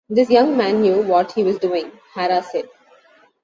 "This 0.09 0.31
young 0.31 0.57
man 0.57 0.81
knew 0.81 1.03
what 1.03 1.33
he 1.33 1.43
was 1.43 1.59
doing," 1.59 1.91
Hara 2.15 2.41
said. 2.41 2.67